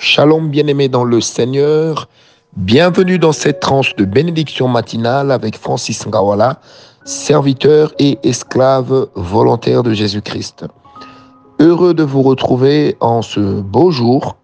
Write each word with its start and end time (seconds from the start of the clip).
Shalom 0.00 0.48
bien-aimés 0.48 0.88
dans 0.88 1.02
le 1.02 1.20
Seigneur. 1.20 2.08
Bienvenue 2.56 3.18
dans 3.18 3.32
cette 3.32 3.58
tranche 3.58 3.96
de 3.96 4.04
bénédiction 4.04 4.68
matinale 4.68 5.32
avec 5.32 5.58
Francis 5.58 6.06
Ngawala, 6.06 6.60
serviteur 7.04 7.92
et 7.98 8.16
esclave 8.22 9.08
volontaire 9.16 9.82
de 9.82 9.92
Jésus-Christ. 9.92 10.66
Heureux 11.58 11.94
de 11.94 12.04
vous 12.04 12.22
retrouver 12.22 12.96
en 13.00 13.22
ce 13.22 13.40
beau 13.60 13.90
jour 13.90 14.36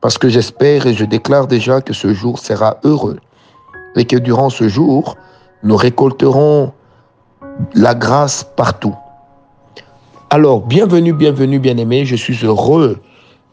parce 0.00 0.18
que 0.18 0.28
j'espère 0.28 0.88
et 0.88 0.94
je 0.94 1.04
déclare 1.04 1.46
déjà 1.46 1.80
que 1.80 1.92
ce 1.92 2.12
jour 2.12 2.40
sera 2.40 2.78
heureux 2.82 3.20
et 3.94 4.06
que 4.06 4.16
durant 4.16 4.50
ce 4.50 4.68
jour, 4.68 5.16
nous 5.62 5.76
récolterons 5.76 6.72
la 7.74 7.94
grâce 7.94 8.44
partout. 8.56 8.96
Alors, 10.30 10.66
bienvenue, 10.66 11.12
bienvenue, 11.12 11.60
bien-aimés. 11.60 12.04
Je 12.04 12.16
suis 12.16 12.44
heureux 12.44 13.00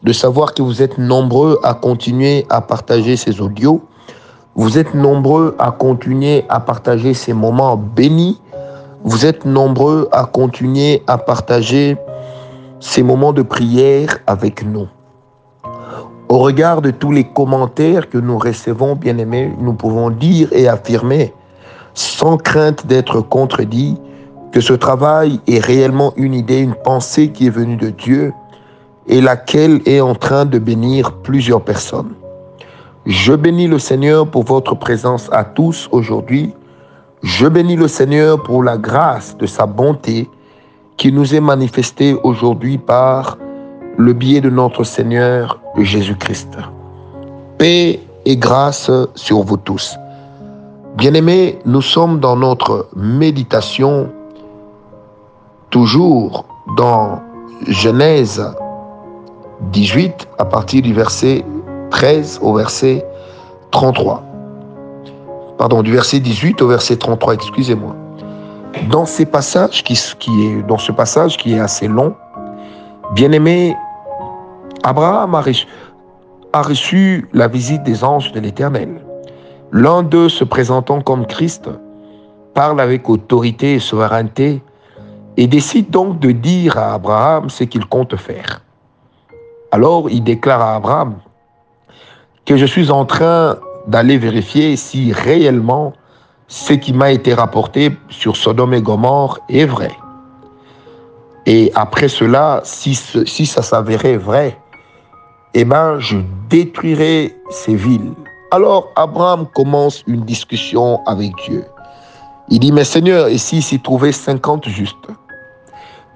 de 0.02 0.12
savoir 0.12 0.54
que 0.54 0.62
vous 0.62 0.82
êtes 0.82 0.98
nombreux 0.98 1.58
à 1.62 1.74
continuer 1.74 2.46
à 2.50 2.60
partager 2.60 3.16
ces 3.16 3.40
audios. 3.40 3.82
Vous 4.54 4.78
êtes 4.78 4.94
nombreux 4.94 5.54
à 5.58 5.70
continuer 5.70 6.44
à 6.48 6.60
partager 6.60 7.14
ces 7.14 7.32
moments 7.32 7.76
bénis. 7.76 8.40
Vous 9.04 9.26
êtes 9.26 9.44
nombreux 9.44 10.08
à 10.12 10.24
continuer 10.24 11.02
à 11.06 11.18
partager 11.18 11.96
ces 12.80 13.02
moments 13.02 13.32
de 13.32 13.42
prière 13.42 14.18
avec 14.26 14.64
nous. 14.64 14.88
Au 16.28 16.38
regard 16.38 16.82
de 16.82 16.90
tous 16.90 17.10
les 17.10 17.24
commentaires 17.24 18.10
que 18.10 18.18
nous 18.18 18.38
recevons, 18.38 18.94
bien-aimés, 18.94 19.52
nous 19.60 19.72
pouvons 19.72 20.10
dire 20.10 20.48
et 20.52 20.68
affirmer, 20.68 21.32
sans 21.94 22.36
crainte 22.36 22.86
d'être 22.86 23.20
contredits, 23.20 23.96
que 24.52 24.60
ce 24.60 24.74
travail 24.74 25.40
est 25.46 25.58
réellement 25.58 26.12
une 26.16 26.34
idée, 26.34 26.58
une 26.58 26.74
pensée 26.74 27.30
qui 27.30 27.46
est 27.46 27.50
venue 27.50 27.76
de 27.76 27.90
Dieu 27.90 28.32
et 29.08 29.20
laquelle 29.20 29.80
est 29.86 30.00
en 30.00 30.14
train 30.14 30.44
de 30.44 30.58
bénir 30.58 31.12
plusieurs 31.22 31.62
personnes. 31.62 32.12
Je 33.06 33.32
bénis 33.32 33.66
le 33.66 33.78
Seigneur 33.78 34.30
pour 34.30 34.44
votre 34.44 34.74
présence 34.74 35.30
à 35.32 35.44
tous 35.44 35.88
aujourd'hui. 35.92 36.52
Je 37.22 37.46
bénis 37.46 37.76
le 37.76 37.88
Seigneur 37.88 38.42
pour 38.42 38.62
la 38.62 38.76
grâce 38.76 39.36
de 39.38 39.46
sa 39.46 39.64
bonté 39.66 40.28
qui 40.98 41.10
nous 41.10 41.34
est 41.34 41.40
manifestée 41.40 42.14
aujourd'hui 42.22 42.76
par 42.76 43.38
le 43.96 44.12
biais 44.12 44.40
de 44.40 44.50
notre 44.50 44.84
Seigneur 44.84 45.58
Jésus-Christ. 45.78 46.58
Paix 47.56 48.00
et 48.26 48.36
grâce 48.36 48.90
sur 49.14 49.42
vous 49.42 49.56
tous. 49.56 49.96
Bien-aimés, 50.96 51.58
nous 51.64 51.82
sommes 51.82 52.20
dans 52.20 52.36
notre 52.36 52.88
méditation 52.94 54.10
toujours 55.70 56.44
dans 56.76 57.22
Genèse 57.66 58.44
18 59.72 60.28
à 60.38 60.44
partir 60.44 60.82
du 60.82 60.92
verset 60.92 61.44
13 61.90 62.40
au 62.42 62.54
verset 62.54 63.04
33. 63.70 64.22
Pardon, 65.58 65.82
du 65.82 65.92
verset 65.92 66.20
18 66.20 66.62
au 66.62 66.68
verset 66.68 66.96
33, 66.96 67.34
excusez-moi. 67.34 67.96
Dans 68.90 69.06
ces 69.06 69.26
passages 69.26 69.82
qui, 69.82 69.98
qui 70.18 70.46
est, 70.46 70.62
dans 70.62 70.78
ce 70.78 70.92
passage 70.92 71.36
qui 71.36 71.54
est 71.54 71.58
assez 71.58 71.88
long, 71.88 72.14
bien 73.14 73.32
aimé, 73.32 73.74
Abraham 74.84 75.34
a 75.34 75.40
reçu, 75.40 75.66
a 76.52 76.62
reçu 76.62 77.28
la 77.32 77.48
visite 77.48 77.82
des 77.82 78.04
anges 78.04 78.30
de 78.32 78.40
l'Éternel. 78.40 79.00
L'un 79.72 80.02
d'eux, 80.02 80.28
se 80.28 80.44
présentant 80.44 81.00
comme 81.00 81.26
Christ, 81.26 81.68
parle 82.54 82.80
avec 82.80 83.08
autorité 83.10 83.74
et 83.74 83.80
souveraineté 83.80 84.62
et 85.36 85.46
décide 85.46 85.90
donc 85.90 86.20
de 86.20 86.30
dire 86.30 86.78
à 86.78 86.94
Abraham 86.94 87.50
ce 87.50 87.64
qu'il 87.64 87.86
compte 87.86 88.16
faire. 88.16 88.62
Alors 89.70 90.08
il 90.10 90.22
déclare 90.24 90.60
à 90.60 90.74
Abraham 90.76 91.16
que 92.44 92.56
je 92.56 92.66
suis 92.66 92.90
en 92.90 93.04
train 93.04 93.58
d'aller 93.86 94.18
vérifier 94.18 94.76
si 94.76 95.12
réellement 95.12 95.92
ce 96.46 96.72
qui 96.72 96.92
m'a 96.92 97.12
été 97.12 97.34
rapporté 97.34 97.96
sur 98.08 98.36
Sodome 98.36 98.74
et 98.74 98.82
Gomorre 98.82 99.38
est 99.50 99.66
vrai. 99.66 99.90
Et 101.44 101.70
après 101.74 102.08
cela, 102.08 102.60
si, 102.64 102.94
si 102.94 103.46
ça 103.46 103.62
s'avérait 103.62 104.16
vrai, 104.16 104.58
eh 105.54 105.64
ben, 105.64 105.98
je 105.98 106.18
détruirai 106.48 107.34
ces 107.50 107.74
villes. 107.74 108.12
Alors 108.50 108.88
Abraham 108.96 109.46
commence 109.54 110.02
une 110.06 110.22
discussion 110.22 111.04
avec 111.06 111.32
Dieu. 111.46 111.64
Il 112.50 112.60
dit, 112.60 112.72
mais 112.72 112.84
Seigneur, 112.84 113.28
et 113.28 113.36
s'il 113.36 113.62
s'y 113.62 113.78
trouvait 113.80 114.12
50 114.12 114.68
justes? 114.68 114.96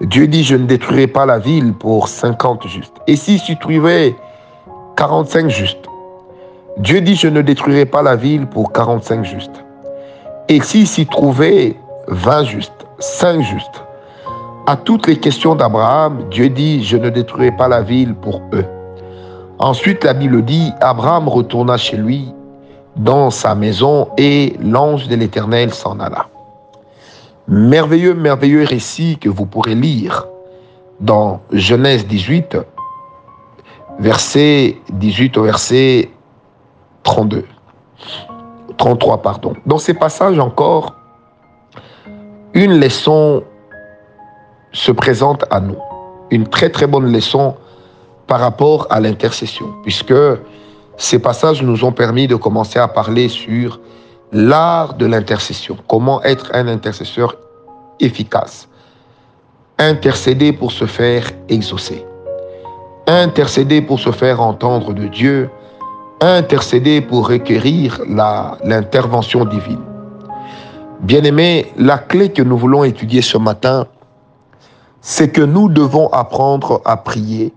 Dieu 0.00 0.26
dit, 0.26 0.42
je 0.42 0.56
ne 0.56 0.66
détruirai 0.66 1.06
pas 1.06 1.26
la 1.26 1.38
ville 1.38 1.74
pour 1.74 2.08
50 2.08 2.66
justes. 2.66 2.96
Et 3.06 3.16
si 3.16 3.40
tu 3.40 3.56
trouvais 3.58 4.16
45 4.96 5.48
justes, 5.48 5.86
Dieu 6.78 7.00
dit, 7.00 7.14
je 7.14 7.28
ne 7.28 7.42
détruirai 7.42 7.84
pas 7.84 8.02
la 8.02 8.16
ville 8.16 8.46
pour 8.46 8.72
45 8.72 9.24
justes. 9.24 9.64
Et 10.48 10.60
si 10.60 10.86
s'y 10.86 11.06
trouvait 11.06 11.76
20 12.08 12.44
justes, 12.44 12.86
5 12.98 13.42
justes, 13.42 13.84
à 14.66 14.76
toutes 14.76 15.06
les 15.06 15.18
questions 15.18 15.54
d'Abraham, 15.54 16.24
Dieu 16.30 16.48
dit, 16.48 16.82
je 16.84 16.96
ne 16.96 17.10
détruirai 17.10 17.52
pas 17.52 17.68
la 17.68 17.82
ville 17.82 18.14
pour 18.14 18.40
eux. 18.52 18.64
Ensuite, 19.58 20.02
la 20.02 20.14
Bible 20.14 20.44
dit, 20.44 20.72
Abraham 20.80 21.28
retourna 21.28 21.76
chez 21.76 21.96
lui 21.96 22.32
dans 22.96 23.30
sa 23.30 23.54
maison 23.54 24.08
et 24.18 24.56
l'ange 24.60 25.08
de 25.08 25.14
l'Éternel 25.14 25.72
s'en 25.72 26.00
alla. 26.00 26.26
Merveilleux, 27.48 28.14
merveilleux 28.14 28.64
récit 28.64 29.18
que 29.18 29.28
vous 29.28 29.46
pourrez 29.46 29.74
lire 29.74 30.26
dans 31.00 31.40
Genèse 31.52 32.06
18, 32.06 32.56
verset 33.98 34.78
18 34.90 35.36
au 35.38 35.42
verset 35.42 36.10
32. 37.02 37.44
33, 38.76 39.22
pardon. 39.22 39.54
Dans 39.66 39.78
ces 39.78 39.94
passages 39.94 40.38
encore, 40.38 40.94
une 42.54 42.78
leçon 42.78 43.42
se 44.72 44.92
présente 44.92 45.44
à 45.50 45.60
nous. 45.60 45.78
Une 46.30 46.46
très 46.46 46.70
très 46.70 46.86
bonne 46.86 47.12
leçon 47.12 47.56
par 48.26 48.40
rapport 48.40 48.86
à 48.88 49.00
l'intercession, 49.00 49.66
puisque 49.82 50.14
ces 50.96 51.18
passages 51.18 51.62
nous 51.62 51.84
ont 51.84 51.92
permis 51.92 52.26
de 52.26 52.36
commencer 52.36 52.78
à 52.78 52.88
parler 52.88 53.28
sur 53.28 53.80
l'art 54.32 54.94
de 54.94 55.06
l'intercession. 55.06 55.76
Comment 55.88 56.22
être 56.22 56.50
un 56.54 56.66
intercesseur 56.66 57.36
efficace? 58.00 58.68
Intercéder 59.78 60.52
pour 60.52 60.72
se 60.72 60.86
faire 60.86 61.30
exaucer. 61.48 62.04
Intercéder 63.06 63.82
pour 63.82 64.00
se 64.00 64.10
faire 64.10 64.40
entendre 64.40 64.92
de 64.94 65.06
Dieu. 65.06 65.50
Intercéder 66.20 67.00
pour 67.00 67.28
requérir 67.28 68.00
l'intervention 68.06 69.44
divine. 69.44 69.82
Bien-aimés, 71.00 71.72
la 71.76 71.98
clé 71.98 72.30
que 72.30 72.42
nous 72.42 72.56
voulons 72.56 72.84
étudier 72.84 73.22
ce 73.22 73.36
matin, 73.36 73.86
c'est 75.00 75.30
que 75.30 75.40
nous 75.40 75.68
devons 75.68 76.08
apprendre 76.10 76.80
à 76.84 76.96
prier. 76.96 77.52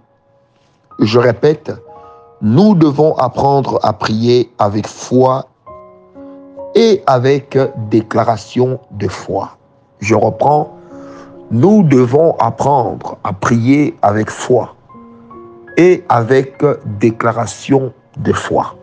Je 0.99 1.19
répète, 1.19 1.71
nous 2.41 2.73
devons 2.73 3.15
apprendre 3.17 3.79
à 3.83 3.93
prier 3.93 4.51
avec 4.57 4.87
foi 4.87 5.47
et 6.75 7.01
avec 7.07 7.57
déclaration 7.89 8.79
de 8.91 9.07
foi. 9.07 9.57
Je 9.99 10.13
reprends, 10.13 10.77
nous 11.49 11.83
devons 11.83 12.35
apprendre 12.37 13.17
à 13.23 13.33
prier 13.33 13.95
avec 14.01 14.29
foi 14.29 14.75
et 15.77 16.03
avec 16.09 16.63
déclaration 16.99 17.93
de 18.17 18.33
foi. 18.33 18.75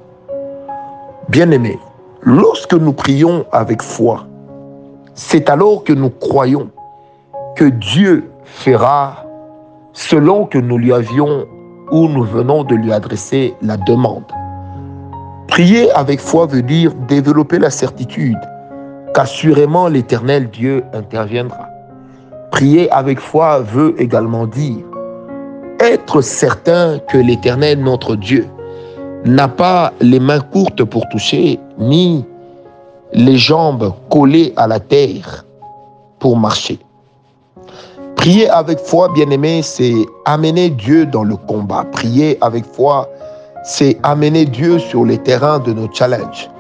Bien-aimés, 1.28 1.78
lorsque 2.22 2.75
nous 2.75 2.92
prions 2.92 3.44
avec 3.52 3.82
foi, 3.82 4.26
c'est 5.14 5.50
alors 5.50 5.84
que 5.84 5.92
nous 5.92 6.10
croyons 6.10 6.70
que 7.56 7.66
Dieu 7.66 8.31
fera 8.44 9.25
selon 9.92 10.47
que 10.47 10.58
nous 10.58 10.78
lui 10.78 10.92
avions 10.92 11.47
ou 11.91 12.08
nous 12.08 12.25
venons 12.25 12.64
de 12.64 12.75
lui 12.75 12.92
adresser 12.92 13.55
la 13.61 13.76
demande. 13.76 14.25
Prier 15.49 15.91
avec 15.93 16.21
foi 16.21 16.47
veut 16.47 16.62
dire 16.62 16.93
développer 17.09 17.59
la 17.59 17.71
certitude 17.71 18.39
qu'assurément 19.15 19.89
l'Éternel 19.89 20.49
Dieu 20.50 20.83
interviendra. 20.94 21.69
Prier 22.50 22.91
avec 22.91 23.21
foi 23.21 23.61
veut 23.61 23.94
également 24.00 24.47
dire 24.47 24.85
être 25.81 26.21
certain 26.21 26.99
que 27.09 27.19
l'Éternel 27.19 27.83
notre 27.83 28.17
Dieu 28.17 28.47
n'a 29.25 29.49
pas 29.49 29.93
les 30.00 30.21
mains 30.21 30.41
courtes 30.41 30.85
pour 30.85 31.09
toucher, 31.09 31.59
ni 31.79 32.25
les 33.12 33.37
jambes 33.37 33.93
collées 34.11 34.53
à 34.56 34.67
la 34.67 34.81
terre 34.81 35.44
pour 36.19 36.37
marcher. 36.37 36.79
Prier 38.17 38.49
avec 38.49 38.79
foi, 38.79 39.09
bien-aimé, 39.12 39.62
c'est 39.62 39.94
amener 40.25 40.71
Dieu 40.71 41.06
dans 41.06 41.25
le 41.25 41.37
combat. 41.37 41.85
Prier 41.91 42.39
avec 42.41 42.65
foi, 42.65 43.09
c'est 43.64 43.99
amener 44.03 44.44
Dieu 44.44 44.79
sur 44.79 45.05
les 45.05 45.19
terrains 45.19 45.59
de 45.59 45.73
nos 45.73 45.93
challenges. 45.93 46.50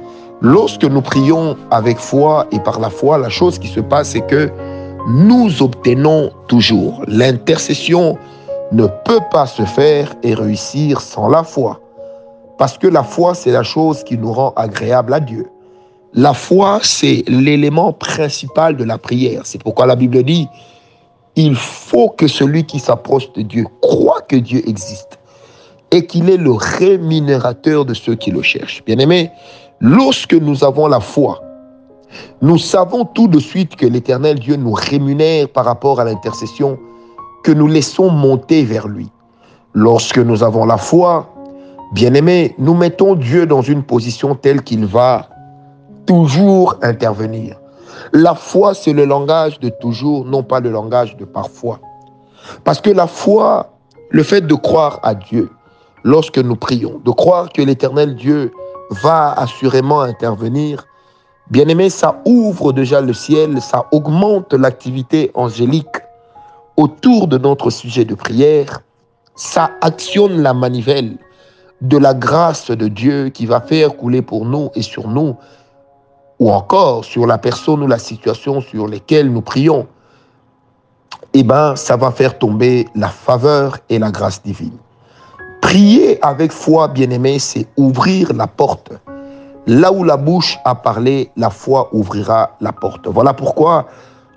Lorsque 0.40 0.84
nous 0.84 1.02
prions 1.02 1.56
avec 1.70 1.98
foi 1.98 2.46
et 2.52 2.58
par 2.60 2.80
la 2.80 2.90
foi, 2.90 3.18
la 3.18 3.28
chose 3.28 3.58
qui 3.58 3.68
se 3.68 3.80
passe, 3.80 4.10
c'est 4.10 4.26
que 4.26 4.50
nous 5.08 5.62
obtenons 5.62 6.30
toujours. 6.48 7.02
L'intercession 7.06 8.18
ne 8.72 8.86
peut 9.04 9.20
pas 9.30 9.46
se 9.46 9.64
faire 9.64 10.14
et 10.22 10.34
réussir 10.34 11.00
sans 11.00 11.28
la 11.28 11.42
foi. 11.42 11.80
Parce 12.58 12.78
que 12.78 12.86
la 12.86 13.02
foi, 13.02 13.34
c'est 13.34 13.50
la 13.50 13.62
chose 13.62 14.04
qui 14.04 14.16
nous 14.16 14.32
rend 14.32 14.52
agréable 14.56 15.14
à 15.14 15.20
Dieu. 15.20 15.48
La 16.14 16.34
foi, 16.34 16.80
c'est 16.82 17.24
l'élément 17.26 17.92
principal 17.92 18.76
de 18.76 18.84
la 18.84 18.98
prière. 18.98 19.42
C'est 19.44 19.62
pourquoi 19.62 19.86
la 19.86 19.96
Bible 19.96 20.22
dit, 20.22 20.46
il 21.36 21.56
faut 21.56 22.10
que 22.10 22.26
celui 22.26 22.64
qui 22.64 22.78
s'approche 22.78 23.32
de 23.32 23.42
Dieu 23.42 23.66
croit 23.80 24.20
que 24.20 24.36
Dieu 24.36 24.62
existe 24.68 25.18
et 25.92 26.06
qu'il 26.06 26.30
est 26.30 26.38
le 26.38 26.52
rémunérateur 26.52 27.84
de 27.84 27.94
ceux 27.94 28.14
qui 28.14 28.30
le 28.30 28.42
cherchent. 28.42 28.82
Bien 28.84 28.98
aimé, 28.98 29.30
lorsque 29.80 30.34
nous 30.34 30.64
avons 30.64 30.88
la 30.88 31.00
foi, 31.00 31.40
nous 32.40 32.58
savons 32.58 33.04
tout 33.04 33.28
de 33.28 33.38
suite 33.38 33.76
que 33.76 33.86
l'éternel 33.86 34.38
Dieu 34.38 34.56
nous 34.56 34.72
rémunère 34.72 35.48
par 35.48 35.66
rapport 35.66 36.00
à 36.00 36.04
l'intercession 36.04 36.78
que 37.44 37.52
nous 37.52 37.68
laissons 37.68 38.10
monter 38.10 38.64
vers 38.64 38.88
lui. 38.88 39.10
Lorsque 39.74 40.18
nous 40.18 40.42
avons 40.42 40.64
la 40.64 40.78
foi, 40.78 41.28
bien 41.92 42.14
aimé, 42.14 42.54
nous 42.58 42.74
mettons 42.74 43.14
Dieu 43.14 43.46
dans 43.46 43.62
une 43.62 43.82
position 43.82 44.34
telle 44.34 44.62
qu'il 44.62 44.86
va 44.86 45.28
toujours 46.06 46.76
intervenir. 46.82 47.56
La 48.12 48.34
foi, 48.34 48.74
c'est 48.74 48.92
le 48.92 49.04
langage 49.04 49.60
de 49.60 49.68
toujours, 49.68 50.24
non 50.24 50.42
pas 50.42 50.60
le 50.60 50.70
langage 50.70 51.16
de 51.16 51.24
parfois. 51.24 51.80
Parce 52.64 52.80
que 52.80 52.90
la 52.90 53.06
foi, 53.06 53.74
le 54.10 54.22
fait 54.22 54.46
de 54.46 54.54
croire 54.54 55.00
à 55.02 55.14
Dieu 55.14 55.50
lorsque 56.04 56.38
nous 56.38 56.56
prions, 56.56 57.00
de 57.04 57.10
croire 57.10 57.52
que 57.52 57.62
l'éternel 57.62 58.14
Dieu 58.14 58.52
va 59.02 59.32
assurément 59.32 60.00
intervenir, 60.00 60.84
bien 61.50 61.68
aimé, 61.68 61.90
ça 61.90 62.20
ouvre 62.26 62.72
déjà 62.72 63.00
le 63.00 63.12
ciel, 63.12 63.60
ça 63.60 63.86
augmente 63.92 64.52
l'activité 64.54 65.30
angélique 65.34 65.96
autour 66.76 67.28
de 67.28 67.38
notre 67.38 67.70
sujet 67.70 68.04
de 68.04 68.14
prière, 68.14 68.80
ça 69.34 69.70
actionne 69.80 70.42
la 70.42 70.54
manivelle 70.54 71.16
de 71.80 71.96
la 71.96 72.14
grâce 72.14 72.70
de 72.70 72.88
Dieu 72.88 73.28
qui 73.28 73.46
va 73.46 73.60
faire 73.60 73.96
couler 73.96 74.22
pour 74.22 74.44
nous 74.44 74.70
et 74.74 74.82
sur 74.82 75.08
nous 75.08 75.36
ou 76.38 76.50
encore 76.50 77.04
sur 77.04 77.26
la 77.26 77.38
personne 77.38 77.82
ou 77.82 77.86
la 77.86 77.98
situation 77.98 78.60
sur 78.60 78.88
lesquelles 78.88 79.32
nous 79.32 79.42
prions, 79.42 79.86
eh 81.34 81.42
bien, 81.44 81.76
ça 81.76 81.96
va 81.96 82.10
faire 82.10 82.36
tomber 82.36 82.88
la 82.94 83.08
faveur 83.08 83.78
et 83.88 83.98
la 83.98 84.10
grâce 84.10 84.42
divine. 84.42 84.76
Prier 85.72 86.18
avec 86.20 86.52
foi, 86.52 86.86
bien-aimé, 86.88 87.38
c'est 87.38 87.66
ouvrir 87.78 88.34
la 88.34 88.46
porte. 88.46 88.92
Là 89.66 89.90
où 89.90 90.04
la 90.04 90.18
bouche 90.18 90.58
a 90.66 90.74
parlé, 90.74 91.30
la 91.34 91.48
foi 91.48 91.88
ouvrira 91.92 92.50
la 92.60 92.72
porte. 92.72 93.06
Voilà 93.08 93.32
pourquoi 93.32 93.86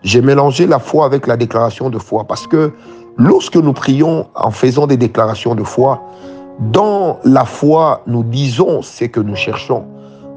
j'ai 0.01 0.21
mélangé 0.21 0.65
la 0.65 0.79
foi 0.79 1.05
avec 1.05 1.27
la 1.27 1.35
déclaration 1.35 1.89
de 1.89 1.99
foi. 1.99 2.23
Parce 2.23 2.47
que 2.47 2.71
lorsque 3.17 3.57
nous 3.57 3.73
prions 3.73 4.27
en 4.33 4.49
faisant 4.49 4.87
des 4.87 4.95
déclarations 4.95 5.55
de 5.55 5.63
foi, 5.65 6.01
dans 6.71 7.19
la 7.25 7.43
foi, 7.43 8.01
nous 8.07 8.23
disons 8.23 8.81
ce 8.81 9.03
que 9.03 9.19
nous 9.19 9.35
cherchons. 9.35 9.83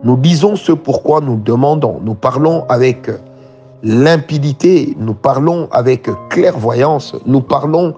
Nous 0.02 0.16
disons 0.16 0.56
ce 0.56 0.72
pourquoi 0.72 1.20
nous 1.20 1.36
demandons. 1.36 2.00
Nous 2.02 2.14
parlons 2.14 2.64
avec 2.68 3.08
limpidité, 3.84 4.96
nous 4.98 5.14
parlons 5.14 5.68
avec 5.70 6.08
clairvoyance, 6.28 7.14
nous 7.24 7.40
parlons 7.40 7.94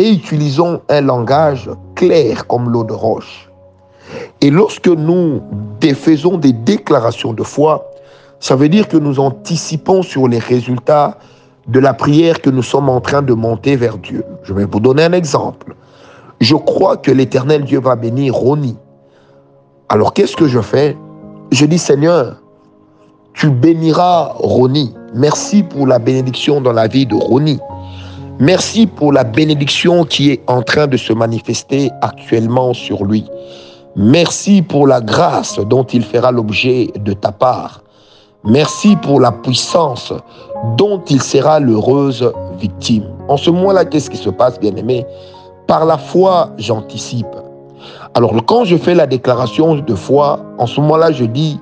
et 0.00 0.10
utilisons 0.10 0.80
un 0.88 1.02
langage 1.02 1.68
clair 1.94 2.46
comme 2.46 2.70
l'eau 2.70 2.84
de 2.84 2.94
roche. 2.94 3.50
Et 4.40 4.50
lorsque 4.50 4.88
nous 4.88 5.42
faisons 5.94 6.38
des 6.38 6.54
déclarations 6.54 7.34
de 7.34 7.42
foi, 7.42 7.90
ça 8.40 8.56
veut 8.56 8.70
dire 8.70 8.88
que 8.88 8.96
nous 8.96 9.20
anticipons 9.20 10.02
sur 10.02 10.26
les 10.26 10.38
résultats 10.38 11.18
de 11.68 11.78
la 11.78 11.92
prière 11.92 12.40
que 12.40 12.48
nous 12.48 12.62
sommes 12.62 12.88
en 12.88 13.02
train 13.02 13.20
de 13.20 13.34
monter 13.34 13.76
vers 13.76 13.98
Dieu. 13.98 14.24
Je 14.42 14.54
vais 14.54 14.64
vous 14.64 14.80
donner 14.80 15.04
un 15.04 15.12
exemple. 15.12 15.76
Je 16.40 16.54
crois 16.54 16.96
que 16.96 17.10
l'éternel 17.10 17.64
Dieu 17.64 17.78
va 17.78 17.94
bénir 17.94 18.34
Roni. 18.34 18.78
Alors 19.90 20.14
qu'est-ce 20.14 20.34
que 20.34 20.48
je 20.48 20.60
fais? 20.60 20.96
Je 21.52 21.66
dis, 21.66 21.78
Seigneur, 21.78 22.40
tu 23.34 23.50
béniras 23.50 24.32
Roni. 24.36 24.94
Merci 25.14 25.62
pour 25.62 25.86
la 25.86 25.98
bénédiction 25.98 26.62
dans 26.62 26.72
la 26.72 26.88
vie 26.88 27.04
de 27.04 27.14
Roni. 27.14 27.60
Merci 28.40 28.86
pour 28.86 29.12
la 29.12 29.22
bénédiction 29.22 30.06
qui 30.06 30.30
est 30.30 30.40
en 30.46 30.62
train 30.62 30.86
de 30.86 30.96
se 30.96 31.12
manifester 31.12 31.90
actuellement 32.00 32.72
sur 32.72 33.04
lui. 33.04 33.26
Merci 33.96 34.62
pour 34.62 34.86
la 34.86 35.02
grâce 35.02 35.58
dont 35.58 35.84
il 35.84 36.02
fera 36.02 36.32
l'objet 36.32 36.88
de 37.04 37.12
ta 37.12 37.32
part. 37.32 37.82
Merci 38.42 38.96
pour 38.96 39.20
la 39.20 39.30
puissance 39.30 40.14
dont 40.78 41.02
il 41.10 41.20
sera 41.20 41.60
l'heureuse 41.60 42.32
victime. 42.58 43.04
En 43.28 43.36
ce 43.36 43.50
moment-là, 43.50 43.84
qu'est-ce 43.84 44.08
qui 44.08 44.16
se 44.16 44.30
passe, 44.30 44.58
bien-aimé? 44.58 45.04
Par 45.66 45.84
la 45.84 45.98
foi, 45.98 46.48
j'anticipe. 46.56 47.36
Alors 48.14 48.32
quand 48.46 48.64
je 48.64 48.76
fais 48.76 48.94
la 48.94 49.06
déclaration 49.06 49.74
de 49.74 49.94
foi, 49.94 50.40
en 50.56 50.66
ce 50.66 50.80
moment-là, 50.80 51.12
je 51.12 51.26
dis, 51.26 51.60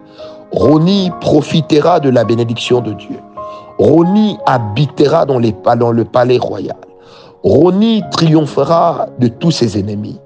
Roni 0.52 1.10
profitera 1.20 1.98
de 1.98 2.08
la 2.08 2.22
bénédiction 2.22 2.80
de 2.80 2.92
Dieu. 2.92 3.18
Roni 3.78 4.38
habitera 4.46 5.24
dans, 5.24 5.38
le 5.38 6.04
palais 6.04 6.38
royal. 6.38 6.76
Roni 7.44 8.02
triomphera 8.10 9.06
de 9.18 9.28
tous 9.28 9.52
ses 9.52 9.78
ennemis. 9.78 10.18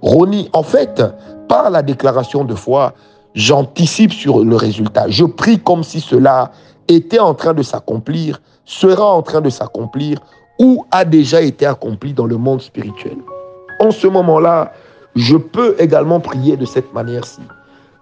Roni, 0.00 0.48
en 0.52 0.62
fait, 0.62 1.02
par 1.48 1.70
la 1.70 1.82
déclaration 1.82 2.44
de 2.44 2.54
foi, 2.54 2.94
j'anticipe 3.34 4.12
sur 4.12 4.44
le 4.44 4.56
résultat. 4.56 5.06
Je 5.08 5.24
prie 5.24 5.58
comme 5.58 5.82
si 5.82 6.00
cela 6.00 6.52
était 6.88 7.18
en 7.18 7.34
train 7.34 7.54
de 7.54 7.62
s'accomplir, 7.62 8.40
sera 8.64 9.12
en 9.12 9.22
train 9.22 9.40
de 9.40 9.50
s'accomplir 9.50 10.18
ou 10.60 10.84
a 10.92 11.04
déjà 11.04 11.40
été 11.40 11.66
accompli 11.66 12.12
dans 12.12 12.26
le 12.26 12.36
monde 12.36 12.60
spirituel. 12.60 13.16
En 13.80 13.90
ce 13.90 14.06
moment-là, 14.06 14.72
je 15.16 15.36
peux 15.36 15.74
également 15.78 16.20
prier 16.20 16.56
de 16.56 16.64
cette 16.64 16.92
manière-ci. 16.92 17.40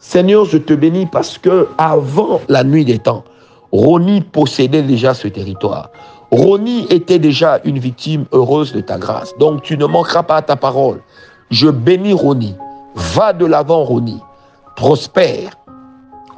Seigneur, 0.00 0.44
je 0.44 0.58
te 0.58 0.75
bénis 0.75 1.06
parce 1.06 1.38
que 1.38 1.69
avant 1.78 2.40
la 2.49 2.64
nuit 2.64 2.84
des 2.84 2.99
temps, 2.99 3.25
Roni 3.73 4.23
possédait 4.23 4.82
déjà 4.82 5.15
ce 5.15 5.29
territoire. 5.29 5.91
Roni 6.31 6.87
était 6.91 7.19
déjà 7.19 7.61
une 7.65 7.79
victime 7.79 8.25
heureuse 8.32 8.73
de 8.73 8.81
ta 8.81 8.99
grâce. 8.99 9.37
Donc 9.38 9.62
tu 9.62 9.76
ne 9.76 9.87
manqueras 9.87 10.23
pas 10.23 10.37
à 10.37 10.43
ta 10.43 10.56
parole. 10.56 11.00
Je 11.50 11.69
bénis 11.69 12.12
Roni. 12.12 12.55
Va 12.94 13.32
de 13.32 13.47
l'avant, 13.47 13.85
Roni. 13.85 14.20
Prospère. 14.76 15.53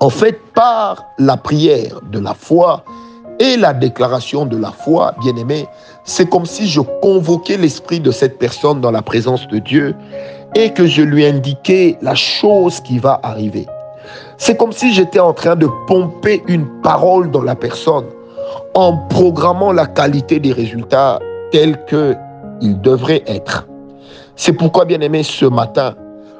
En 0.01 0.11
fait, 0.11 0.41
par 0.55 1.05
la 1.19 1.37
prière 1.37 2.01
de 2.11 2.19
la 2.19 2.35
foi 2.35 2.85
et 3.39 3.57
la 3.57 3.73
déclaration 3.73 4.47
de 4.47 4.57
la 4.57 4.71
foi, 4.71 5.15
bien-aimé, 5.23 5.67
c'est 6.05 6.29
comme 6.29 6.47
si 6.47 6.69
je 6.69 6.81
convoquais 7.03 7.57
l'esprit 7.57 8.01
de 8.01 8.11
cette 8.11 8.39
personne 8.39 8.81
dans 8.81 8.91
la 8.91 9.03
présence 9.03 9.47
de 9.49 9.59
Dieu 9.59 9.95
et 10.55 10.73
que 10.73 10.87
je 10.87 11.03
lui 11.03 11.25
indiquais 11.25 11.99
la 12.03 12.15
chose 12.15 12.81
qui 12.81 12.99
va 12.99 13.21
arriver. 13.23 13.67
C'est 14.39 14.57
comme 14.57 14.73
si 14.73 14.93
j'étais 14.93 15.21
en 15.21 15.33
train 15.33 15.57
de 15.57 15.69
pomper 15.87 16.43
une 16.49 16.67
parole 16.83 17.31
dans 17.31 17.43
la 17.43 17.55
personne 17.55 18.07
en 18.75 18.97
programmant 19.09 19.73
la 19.73 19.87
qualité 19.87 20.41
des 20.41 20.53
résultats 20.53 21.19
tels 21.51 21.85
qu'ils 21.87 22.81
devraient 22.81 23.23
être. 23.27 23.67
C'est 24.37 24.53
pourquoi, 24.53 24.85
bien 24.85 25.01
aimé, 25.01 25.23
ce 25.23 25.45
matin, 25.45 25.95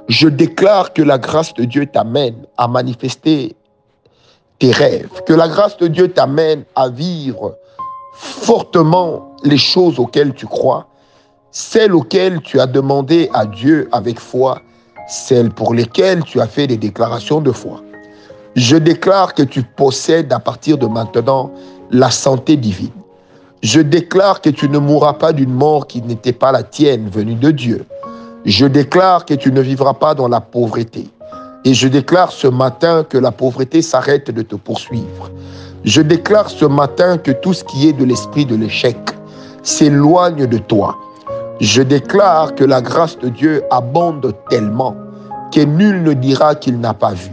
je 0.09 0.29
déclare 0.29 0.93
que 0.93 1.03
la 1.03 1.19
grâce 1.19 1.55
de 1.55 1.65
Dieu 1.65 1.87
t'amène 1.87 2.47
à 2.57 2.67
manifester 2.67 3.55
tes 4.59 4.71
rêves, 4.71 5.23
que 5.27 5.33
la 5.33 5.49
grâce 5.49 5.77
de 5.77 5.87
Dieu 5.87 6.09
t'amène 6.09 6.65
à 6.75 6.89
vivre 6.89 7.57
fortement 8.15 9.37
les 9.45 9.57
choses 9.57 9.99
auxquelles 9.99 10.35
tu 10.35 10.47
crois, 10.47 10.87
celles 11.51 11.95
auxquelles 11.95 12.41
tu 12.43 12.61
as 12.61 12.67
demandé 12.67 13.31
à 13.33 13.47
Dieu 13.47 13.89
avec 13.93 14.21
foi, 14.21 14.61
celles 15.11 15.51
pour 15.51 15.75
lesquelles 15.75 16.23
tu 16.25 16.41
as 16.41 16.47
fait 16.47 16.67
des 16.67 16.77
déclarations 16.77 17.41
de 17.41 17.53
foi. 17.53 17.83
Je 18.57 18.77
déclare 18.77 19.35
que 19.35 19.43
tu 19.43 19.63
possèdes 19.63 20.33
à 20.33 20.39
partir 20.39 20.79
de 20.79 20.87
maintenant 20.87 21.51
la 21.91 22.11
santé 22.11 22.57
divine. 22.57 22.91
Je 23.63 23.81
déclare 23.81 24.41
que 24.41 24.51
tu 24.51 24.69
ne 24.69 24.79
mourras 24.79 25.15
pas 25.15 25.33
d'une 25.33 25.53
mort 25.53 25.87
qui 25.87 26.01
n'était 26.03 26.33
pas 26.33 26.53
la 26.53 26.63
tienne, 26.63 27.09
venue 27.11 27.35
de 27.35 27.51
Dieu. 27.51 27.85
Je 28.45 28.67
déclare 28.67 29.27
que 29.27 29.35
tu 29.35 29.53
ne 29.53 29.61
vivras 29.61 29.95
pas 29.95 30.15
dans 30.15 30.29
la 30.29 30.41
pauvreté. 30.41 31.09
Et 31.65 31.75
je 31.75 31.89
déclare 31.89 32.33
ce 32.33 32.47
matin 32.47 33.05
que 33.05 33.19
la 33.19 33.33
pauvreté 33.33 33.83
s'arrête 33.83 34.31
de 34.31 34.43
te 34.43 34.57
poursuivre. 34.57 35.31
Je 35.85 36.01
déclare 36.01 36.49
ce 36.49 36.65
matin 36.65 37.19
que 37.19 37.33
tout 37.33 37.53
ce 37.53 37.65
qui 37.65 37.89
est 37.89 37.93
de 37.93 38.05
l'esprit 38.05 38.47
de 38.47 38.57
l'échec 38.57 38.97
s'éloigne 39.63 40.47
de 40.47 40.59
toi 40.59 40.97
je 41.61 41.83
déclare 41.83 42.55
que 42.55 42.65
la 42.65 42.81
grâce 42.81 43.19
de 43.19 43.29
Dieu 43.29 43.63
abonde 43.71 44.35
tellement 44.49 44.97
que 45.53 45.61
nul 45.61 46.03
ne 46.03 46.15
dira 46.15 46.55
qu'il 46.55 46.81
n'a 46.81 46.95
pas 46.95 47.13
vu. 47.13 47.33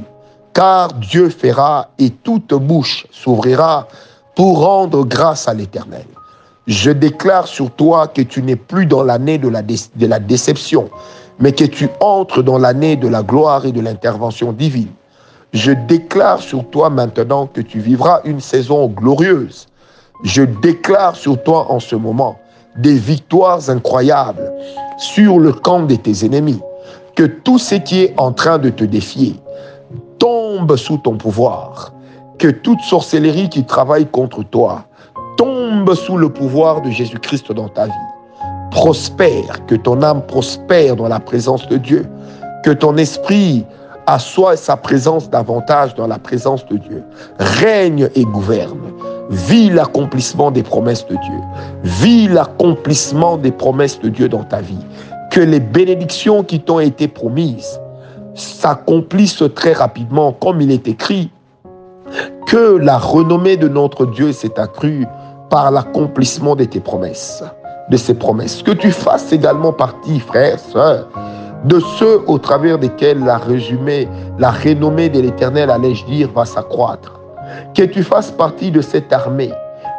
Car 0.53 0.93
Dieu 0.93 1.29
fera 1.29 1.89
et 1.97 2.09
toute 2.09 2.53
bouche 2.53 3.07
s'ouvrira 3.11 3.87
pour 4.35 4.61
rendre 4.61 5.05
grâce 5.05 5.47
à 5.47 5.53
l'Éternel. 5.53 6.05
Je 6.65 6.91
déclare 6.91 7.47
sur 7.47 7.71
toi 7.71 8.07
que 8.07 8.21
tu 8.21 8.43
n'es 8.43 8.57
plus 8.57 8.85
dans 8.85 9.03
l'année 9.03 9.37
de 9.37 9.47
la, 9.47 9.61
de 9.61 10.05
la 10.05 10.19
déception, 10.19 10.89
mais 11.39 11.53
que 11.53 11.63
tu 11.63 11.87
entres 12.01 12.43
dans 12.43 12.57
l'année 12.57 12.97
de 12.97 13.07
la 13.07 13.23
gloire 13.23 13.65
et 13.65 13.71
de 13.71 13.79
l'intervention 13.79 14.51
divine. 14.51 14.91
Je 15.53 15.71
déclare 15.71 16.41
sur 16.41 16.69
toi 16.69 16.89
maintenant 16.89 17.47
que 17.47 17.61
tu 17.61 17.79
vivras 17.79 18.19
une 18.25 18.41
saison 18.41 18.87
glorieuse. 18.87 19.67
Je 20.23 20.41
déclare 20.41 21.15
sur 21.15 21.41
toi 21.41 21.71
en 21.71 21.79
ce 21.79 21.95
moment 21.95 22.37
des 22.77 22.95
victoires 22.95 23.69
incroyables 23.69 24.51
sur 24.97 25.39
le 25.39 25.51
camp 25.53 25.81
de 25.81 25.95
tes 25.95 26.25
ennemis. 26.25 26.61
que 27.15 27.23
tout 27.23 27.57
ce 27.57 27.73
qui 27.73 28.03
est 28.03 28.13
en 28.17 28.31
train 28.31 28.59
de 28.59 28.69
te 28.69 28.83
défier 28.83 29.35
tombe 30.19 30.75
sous 30.75 30.97
ton 30.97 31.17
pouvoir. 31.17 31.91
Que 32.37 32.49
toute 32.49 32.79
sorcellerie 32.81 33.49
qui 33.49 33.63
travaille 33.63 34.05
contre 34.05 34.43
toi 34.43 34.83
tombe 35.35 35.91
sous 35.95 36.17
le 36.17 36.29
pouvoir 36.29 36.81
de 36.81 36.91
Jésus-Christ 36.91 37.51
dans 37.51 37.69
ta 37.69 37.85
vie. 37.85 38.07
Prospère, 38.69 39.65
que 39.65 39.73
ton 39.73 40.03
âme 40.03 40.21
prospère 40.27 40.95
dans 40.95 41.07
la 41.07 41.19
présence 41.19 41.67
de 41.67 41.77
Dieu. 41.77 42.05
Que 42.63 42.69
ton 42.69 42.97
esprit 42.97 43.65
assoie 44.05 44.55
sa 44.55 44.77
présence 44.77 45.27
davantage 45.27 45.95
dans 45.95 46.07
la 46.07 46.19
présence 46.19 46.67
de 46.67 46.77
Dieu. 46.77 47.03
Règne 47.39 48.09
et 48.13 48.25
gouverne. 48.25 48.91
Vis 49.29 49.69
l'accomplissement 49.69 50.51
des 50.51 50.63
promesses 50.63 51.05
de 51.07 51.15
Dieu. 51.15 51.39
Vis 51.83 52.27
l'accomplissement 52.27 53.37
des 53.37 53.51
promesses 53.51 53.99
de 53.99 54.09
Dieu 54.09 54.29
dans 54.29 54.43
ta 54.43 54.61
vie. 54.61 54.85
Que 55.31 55.41
les 55.41 55.59
bénédictions 55.59 56.43
qui 56.43 56.59
t'ont 56.61 56.79
été 56.79 57.07
promises 57.07 57.79
s'accomplissent 58.35 59.43
très 59.55 59.73
rapidement, 59.73 60.31
comme 60.31 60.61
il 60.61 60.71
est 60.71 60.87
écrit. 60.87 61.29
Que 62.45 62.77
la 62.77 62.97
renommée 62.97 63.57
de 63.57 63.67
notre 63.67 64.05
Dieu 64.05 64.31
s'est 64.31 64.57
accrue 64.59 65.05
par 65.49 65.71
l'accomplissement 65.71 66.55
de 66.55 66.63
tes 66.63 66.79
promesses, 66.79 67.43
de 67.89 67.97
ses 67.97 68.13
promesses. 68.13 68.63
Que 68.63 68.71
tu 68.71 68.91
fasses 68.91 69.33
également 69.33 69.73
partie, 69.73 70.19
frère, 70.19 70.57
sœur, 70.59 71.09
de 71.65 71.79
ceux 71.97 72.21
au 72.27 72.37
travers 72.37 72.77
desquels 72.77 73.19
la 73.19 73.37
résumée, 73.37 74.07
la 74.39 74.51
renommée 74.51 75.09
de 75.09 75.19
l'Éternel, 75.19 75.69
allais-je 75.69 76.05
dire, 76.05 76.29
va 76.33 76.45
s'accroître. 76.45 77.16
Que 77.75 77.83
tu 77.83 78.03
fasses 78.03 78.31
partie 78.31 78.71
de 78.71 78.81
cette 78.81 79.11
armée 79.13 79.53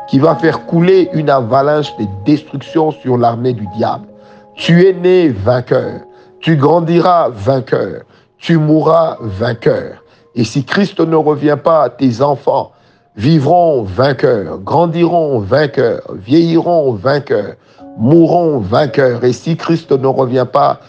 qui 0.09 0.19
va 0.19 0.35
faire 0.35 0.67
couler 0.67 1.11
une 1.13 1.31
avalanche 1.31 1.95
de 1.99 2.07
destruction 2.25 2.91
sur 2.91 3.19
l'armée 3.19 3.53
du 3.53 3.67
diable. 3.77 4.07
Tu 4.55 4.87
es 4.87 4.93
né 4.93 5.29
vainqueur, 5.29 6.01
tu 6.41 6.57
grandiras 6.57 7.29
vainqueur, 7.29 8.03
tu 8.39 8.57
mourras 8.57 9.19
vainqueur. 9.21 10.03
Et 10.35 10.45
si 10.45 10.65
Christ 10.65 11.01
ne 11.01 11.17
revient 11.17 11.59
pas, 11.63 11.91
tes 11.91 12.23
enfants 12.23 12.73
vivront 13.17 13.83
vainqueurs, 13.83 14.59
grandiront 14.59 15.41
vainqueurs, 15.41 16.03
vieilliront 16.15 16.93
vainqueurs, 16.93 17.55
mourront 17.99 18.59
vainqueurs. 18.59 19.25
Et 19.25 19.33
si 19.33 19.57
Christ 19.57 19.91
ne 19.91 20.07
revient 20.07 20.47
pas, 20.51 20.81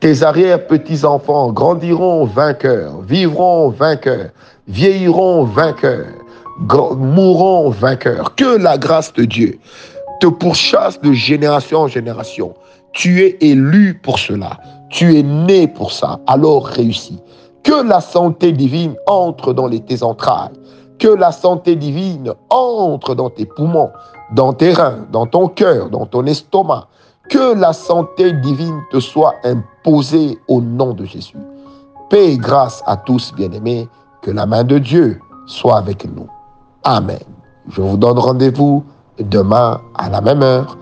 tes 0.00 0.22
arrière-petits-enfants 0.22 1.52
grandiront 1.52 2.24
vainqueurs, 2.24 3.00
vivront 3.02 3.70
vainqueurs, 3.70 4.30
vieilliront 4.68 5.44
vainqueurs, 5.44 6.12
mourront 6.96 7.70
vainqueurs. 7.70 8.34
Que 8.34 8.58
la 8.58 8.78
grâce 8.78 9.12
de 9.12 9.24
Dieu 9.24 9.58
te 10.20 10.26
pourchasse 10.26 11.00
de 11.00 11.12
génération 11.12 11.80
en 11.80 11.88
génération. 11.88 12.54
Tu 12.92 13.20
es 13.20 13.36
élu 13.40 14.00
pour 14.02 14.18
cela. 14.18 14.58
Tu 14.90 15.18
es 15.18 15.22
né 15.22 15.68
pour 15.68 15.92
ça. 15.92 16.18
Alors 16.26 16.66
réussis. 16.66 17.20
Que 17.62 17.86
la 17.86 18.00
santé 18.00 18.52
divine 18.52 18.94
entre 19.06 19.52
dans 19.52 19.68
tes 19.68 20.02
entrailles. 20.02 20.52
Que 20.98 21.08
la 21.08 21.32
santé 21.32 21.76
divine 21.76 22.32
entre 22.48 23.14
dans 23.14 23.28
tes 23.28 23.44
poumons, 23.44 23.90
dans 24.34 24.52
tes 24.54 24.72
reins, 24.72 25.06
dans 25.12 25.26
ton 25.26 25.48
cœur, 25.48 25.90
dans 25.90 26.06
ton 26.06 26.24
estomac. 26.24 26.88
Que 27.28 27.54
la 27.54 27.72
santé 27.72 28.32
divine 28.32 28.80
te 28.90 29.00
soit 29.00 29.34
imposée 29.44 30.38
au 30.48 30.60
nom 30.60 30.92
de 30.92 31.04
Jésus. 31.04 31.36
Paix 32.08 32.34
et 32.34 32.38
grâce 32.38 32.82
à 32.86 32.96
tous, 32.96 33.32
bien-aimés. 33.34 33.88
Que 34.22 34.30
la 34.30 34.46
main 34.46 34.64
de 34.64 34.78
Dieu 34.78 35.20
soit 35.46 35.78
avec 35.78 36.04
nous. 36.04 36.28
Amen. 36.84 37.18
Je 37.68 37.80
vous 37.80 37.96
donne 37.96 38.18
rendez-vous 38.18 38.84
demain 39.18 39.80
à 39.96 40.08
la 40.08 40.20
même 40.20 40.42
heure. 40.42 40.78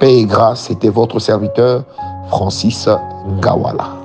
Paix 0.00 0.18
et 0.18 0.24
grâce, 0.24 0.62
c'était 0.62 0.88
votre 0.88 1.20
serviteur 1.20 1.84
Francis 2.28 2.88
Ngawala. 3.40 4.04